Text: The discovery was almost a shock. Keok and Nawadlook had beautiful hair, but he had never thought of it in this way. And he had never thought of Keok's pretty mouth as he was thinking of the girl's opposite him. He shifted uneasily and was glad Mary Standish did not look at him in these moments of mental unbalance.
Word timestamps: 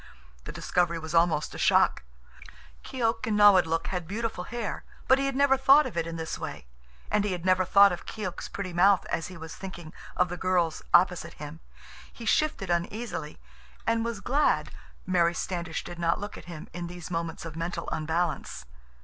The 0.45 0.51
discovery 0.51 0.97
was 0.97 1.13
almost 1.13 1.53
a 1.53 1.59
shock. 1.59 2.01
Keok 2.83 3.27
and 3.27 3.37
Nawadlook 3.37 3.85
had 3.89 4.07
beautiful 4.07 4.45
hair, 4.45 4.83
but 5.07 5.19
he 5.19 5.27
had 5.27 5.35
never 5.35 5.57
thought 5.57 5.85
of 5.85 5.95
it 5.95 6.07
in 6.07 6.15
this 6.15 6.39
way. 6.39 6.65
And 7.11 7.23
he 7.23 7.33
had 7.33 7.45
never 7.45 7.63
thought 7.65 7.91
of 7.91 8.07
Keok's 8.07 8.47
pretty 8.49 8.73
mouth 8.73 9.05
as 9.11 9.27
he 9.27 9.37
was 9.37 9.55
thinking 9.55 9.93
of 10.17 10.29
the 10.29 10.37
girl's 10.37 10.81
opposite 10.91 11.33
him. 11.33 11.59
He 12.11 12.25
shifted 12.25 12.71
uneasily 12.71 13.37
and 13.85 14.03
was 14.03 14.21
glad 14.21 14.71
Mary 15.05 15.35
Standish 15.35 15.83
did 15.83 15.99
not 15.99 16.19
look 16.19 16.35
at 16.35 16.45
him 16.45 16.67
in 16.73 16.87
these 16.87 17.11
moments 17.11 17.45
of 17.45 17.55
mental 17.55 17.87
unbalance. 17.91 18.65